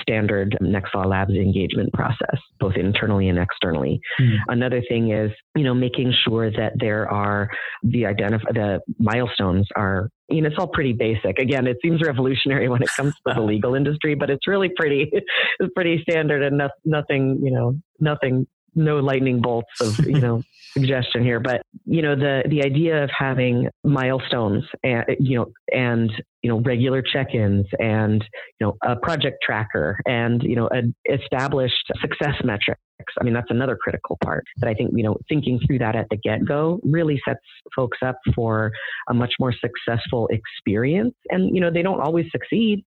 [0.00, 4.00] standard Nextlaw Labs engagement process, both internally and externally.
[4.20, 4.36] Mm.
[4.48, 7.48] Another thing is, you know, making sure that there are
[7.82, 11.38] the identify the milestones are you know, it's all pretty basic.
[11.38, 15.10] Again, it seems revolutionary when it comes to the legal industry, but it's really pretty,
[15.10, 20.42] it's pretty standard and no, nothing, you know, nothing no lightning bolts of you know
[20.76, 26.10] suggestion here but you know the the idea of having milestones and you know and
[26.42, 28.24] you know regular check-ins and
[28.60, 32.80] you know a project tracker and you know an established success metrics.
[33.20, 36.06] I mean that's another critical part that i think you know thinking through that at
[36.10, 37.40] the get-go really sets
[37.74, 38.70] folks up for
[39.08, 41.14] a much more successful experience.
[41.30, 42.84] And you know they don't always succeed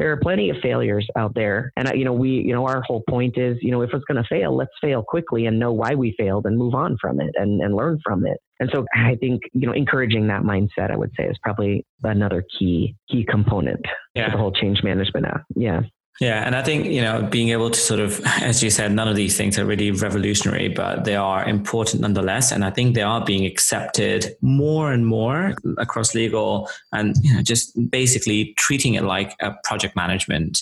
[0.00, 1.72] there are plenty of failures out there.
[1.76, 4.04] And, uh, you know, we, you know, our whole point is, you know, if it's
[4.06, 7.20] going to fail, let's fail quickly and know why we failed and move on from
[7.20, 8.38] it and, and learn from it.
[8.60, 12.42] And so I think, you know, encouraging that mindset, I would say is probably another
[12.58, 13.84] key, key component
[14.14, 14.24] yeah.
[14.24, 15.42] to the whole change management app.
[15.54, 15.82] Yeah.
[16.20, 19.08] Yeah, and I think you know being able to sort of, as you said, none
[19.08, 23.02] of these things are really revolutionary, but they are important nonetheless, and I think they
[23.02, 29.04] are being accepted more and more across legal, and you know just basically treating it
[29.04, 30.60] like a project management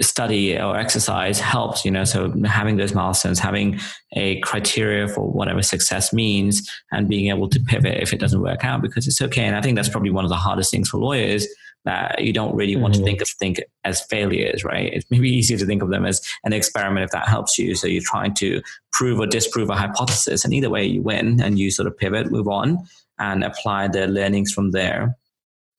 [0.00, 3.78] study or exercise helps you know so having those milestones having
[4.14, 8.64] a criteria for whatever success means and being able to pivot if it doesn't work
[8.64, 10.96] out because it's okay and i think that's probably one of the hardest things for
[10.96, 11.46] lawyers
[11.84, 13.04] that you don't really want mm-hmm.
[13.04, 14.92] to think of think as failures, right?
[14.92, 17.74] It's maybe easier to think of them as an experiment if that helps you.
[17.74, 21.58] So you're trying to prove or disprove a hypothesis, and either way you win, and
[21.58, 22.78] you sort of pivot, move on,
[23.18, 25.16] and apply the learnings from there.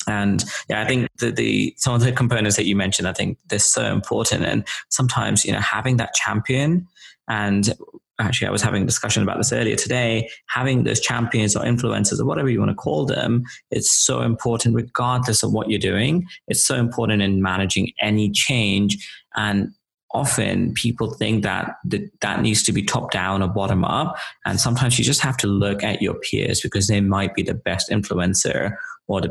[0.05, 3.37] And yeah, I think the, the some of the components that you mentioned, I think
[3.47, 4.43] they're so important.
[4.43, 6.87] And sometimes, you know, having that champion
[7.29, 7.73] and
[8.19, 12.19] actually I was having a discussion about this earlier today, having those champions or influencers
[12.19, 16.25] or whatever you want to call them, it's so important regardless of what you're doing.
[16.47, 19.09] It's so important in managing any change.
[19.35, 19.69] And
[20.13, 21.75] often people think that
[22.21, 24.15] that needs to be top down or bottom up.
[24.45, 27.55] And sometimes you just have to look at your peers because they might be the
[27.55, 28.75] best influencer
[29.07, 29.29] or the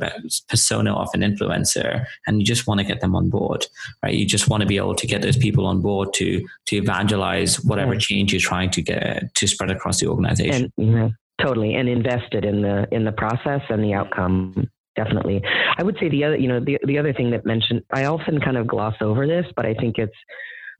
[0.49, 3.67] persona of an influencer, and you just want to get them on board,
[4.03, 4.15] right?
[4.15, 7.63] You just want to be able to get those people on board to to evangelize
[7.65, 8.01] whatever mm.
[8.01, 10.71] change you're trying to get to spread across the organization.
[10.77, 15.41] And, mm-hmm, totally, and invested in the in the process and the outcome definitely.
[15.79, 18.41] I would say the other, you know, the the other thing that mentioned, I often
[18.41, 20.13] kind of gloss over this, but I think it's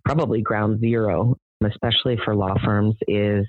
[0.05, 3.47] probably ground zero, especially for law firms, is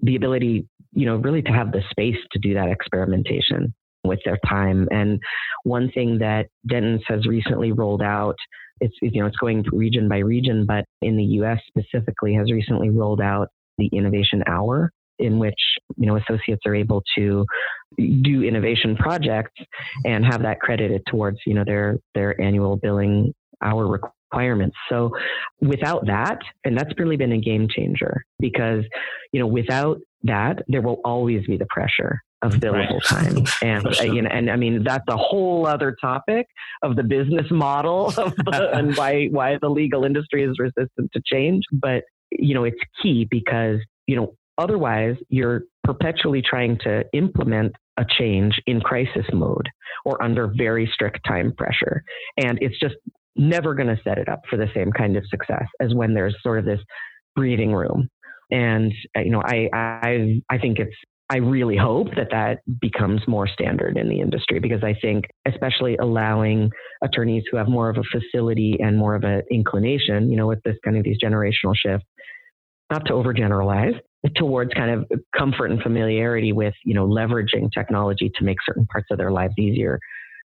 [0.00, 3.74] the ability, you know, really to have the space to do that experimentation
[4.08, 4.88] with their time.
[4.90, 5.20] And
[5.64, 8.36] one thing that Dentons has recently rolled out,
[8.80, 11.58] it's you know it's going region by region, but in the U.S.
[11.68, 15.58] specifically has recently rolled out the Innovation Hour, in which
[15.96, 17.44] you know associates are able to
[17.96, 19.60] do innovation projects
[20.04, 24.76] and have that credited towards you know their their annual billing hour requirements.
[24.88, 25.10] So
[25.60, 28.84] without that, and that's really been a game changer because
[29.32, 33.26] you know without that there will always be the pressure of billable right.
[33.34, 34.08] time and sure.
[34.08, 36.46] uh, you know and i mean that's a whole other topic
[36.82, 41.62] of the business model the, and why why the legal industry is resistant to change
[41.72, 48.04] but you know it's key because you know Otherwise, you're perpetually trying to implement a
[48.18, 49.68] change in crisis mode
[50.04, 52.02] or under very strict time pressure.
[52.36, 52.96] And it's just
[53.36, 56.34] never going to set it up for the same kind of success as when there's
[56.42, 56.80] sort of this
[57.36, 58.08] breathing room.
[58.50, 60.94] And, uh, you know, I, I, I think it's,
[61.30, 65.96] I really hope that that becomes more standard in the industry because I think, especially
[65.96, 66.70] allowing
[67.02, 70.62] attorneys who have more of a facility and more of an inclination, you know, with
[70.64, 72.06] this kind of these generational shifts,
[72.90, 73.98] not to overgeneralize,
[74.36, 79.08] towards kind of comfort and familiarity with, you know, leveraging technology to make certain parts
[79.10, 80.00] of their lives easier,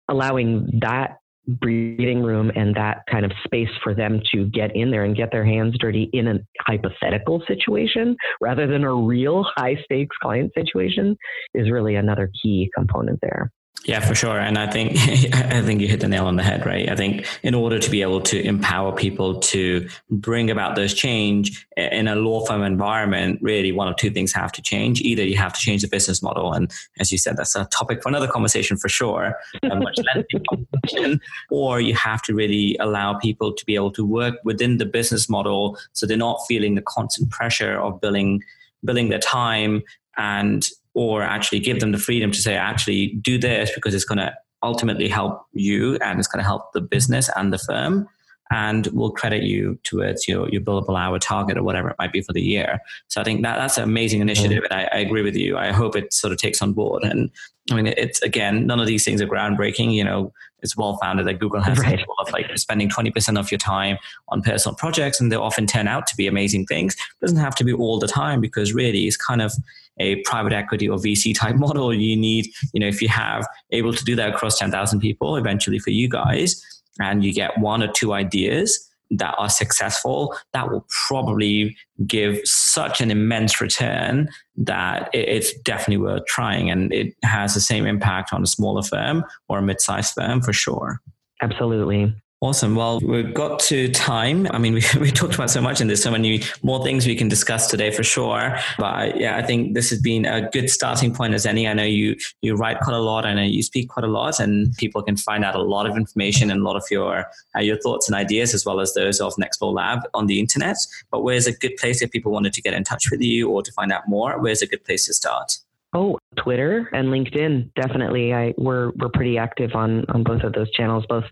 [0.09, 1.16] allowing that
[1.49, 5.32] breathing room and that kind of space for them to get in there and get
[5.32, 11.16] their hands dirty in a hypothetical situation rather than a real high stakes client situation
[11.55, 13.51] is really another key component there.
[13.85, 14.39] Yeah, for sure.
[14.39, 14.93] And I think
[15.35, 16.89] I think you hit the nail on the head, right?
[16.91, 21.66] I think in order to be able to empower people to bring about those change
[21.76, 25.01] in a law firm environment, really one of two things have to change.
[25.01, 28.03] Either you have to change the business model, and as you said, that's a topic
[28.03, 31.20] for another conversation for sure, a much lengthy conversation,
[31.51, 35.29] or you have to really allow people to be able to work within the business
[35.29, 38.43] model so they're not feeling the constant pressure of billing
[38.85, 39.83] billing their time
[40.16, 40.68] and
[40.99, 44.34] or actually give them the freedom to say, actually do this because it's going to
[44.64, 48.09] ultimately help you and it's going to help the business and the firm
[48.51, 52.22] and we'll credit you towards your, your billable hour target or whatever it might be
[52.22, 52.80] for the year.
[53.09, 55.59] So I think that that's an amazing initiative, and I, I, agree with you.
[55.59, 57.03] I hope it sort of takes on board.
[57.05, 57.30] And
[57.70, 59.92] I mean, it's again, none of these things are groundbreaking.
[59.92, 62.01] You know, it's well founded that Google has right.
[62.18, 65.86] of like spending twenty percent of your time on personal projects, and they often turn
[65.86, 66.94] out to be amazing things.
[66.94, 69.53] It doesn't have to be all the time because really, it's kind of
[69.99, 71.92] a private equity or VC type model.
[71.92, 75.36] You need, you know, if you have able to do that across ten thousand people,
[75.36, 76.64] eventually for you guys
[77.01, 81.76] and you get one or two ideas that are successful, that will probably
[82.07, 86.70] give such an immense return that it's definitely worth trying.
[86.70, 90.42] And it has the same impact on a smaller firm or a mid sized firm
[90.42, 91.01] for sure.
[91.40, 92.14] Absolutely.
[92.41, 92.76] Awesome.
[92.76, 94.47] Well, we've got to time.
[94.53, 97.16] I mean, we, we talked about so much and there's so many more things we
[97.16, 98.57] can discuss today for sure.
[98.78, 101.66] But yeah, I think this has been a good starting point as any.
[101.66, 103.26] I know you, you write quite a lot.
[103.26, 105.97] I know you speak quite a lot and people can find out a lot of
[105.97, 107.26] information and a lot of your,
[107.57, 110.76] uh, your thoughts and ideas as well as those of Nextlaw Lab on the internet.
[111.11, 113.62] But where's a good place if people wanted to get in touch with you or
[113.62, 114.41] to find out more?
[114.41, 115.59] Where's a good place to start?
[115.95, 118.34] Oh, Twitter and LinkedIn, definitely.
[118.34, 121.24] I we're we're pretty active on on both of those channels, both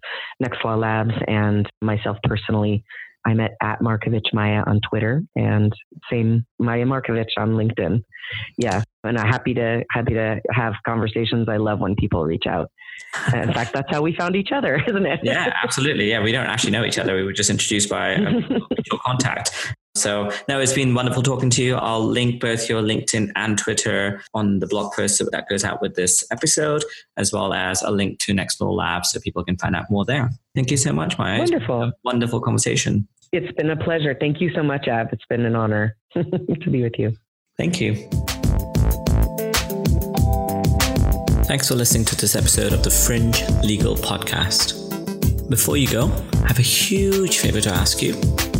[0.42, 2.82] Nextlaw Labs and myself personally.
[3.26, 5.72] I'm at, at Markovich Maya on Twitter and
[6.10, 8.02] same Maya Markovich on LinkedIn.
[8.56, 11.48] Yeah, and I'm happy to happy to have conversations.
[11.48, 12.70] I love when people reach out.
[13.34, 15.20] Uh, in fact, that's how we found each other, isn't it?
[15.22, 16.08] yeah, absolutely.
[16.08, 17.14] Yeah, we don't actually know each other.
[17.14, 19.74] We were just introduced by a mutual contact.
[19.96, 21.76] So, no, it's been wonderful talking to you.
[21.76, 25.94] I'll link both your LinkedIn and Twitter on the blog post that goes out with
[25.94, 26.84] this episode,
[27.16, 30.30] as well as a link to Nextlaw Labs so people can find out more there.
[30.54, 31.38] Thank you so much, Maya.
[31.38, 31.92] Wonderful.
[32.04, 33.08] wonderful conversation.
[33.32, 34.16] It's been a pleasure.
[34.18, 35.08] Thank you so much, Ab.
[35.12, 37.16] It's been an honor to be with you.
[37.56, 37.94] Thank you.
[41.46, 44.82] Thanks for listening to this episode of the Fringe Legal Podcast.
[45.48, 46.06] Before you go,
[46.42, 48.14] I have a huge favor to ask you.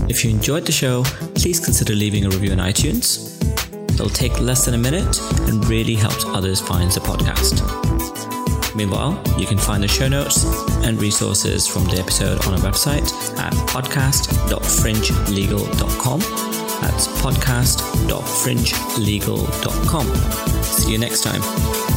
[0.08, 1.04] If you enjoyed the show,
[1.34, 3.34] please consider leaving a review on iTunes.
[3.94, 7.62] It'll take less than a minute and really helps others find the podcast.
[8.76, 10.44] Meanwhile, you can find the show notes
[10.84, 16.20] and resources from the episode on our website at podcast.fringelegal.com.
[16.82, 20.06] That's podcast.fringelegal.com.
[20.62, 21.95] See you next time.